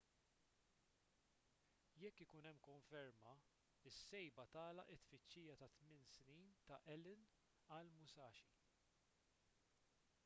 jekk 2.03 2.23
ikun 2.25 2.47
hemm 2.49 2.61
konferma 2.67 3.33
is-sejba 3.91 4.47
tagħlaq 4.57 4.91
it-tfittxija 4.97 5.59
ta' 5.61 5.69
tmien 5.77 6.09
snin 6.17 6.51
ta' 6.73 6.81
allen 6.97 7.29
għall-musashi 7.79 8.51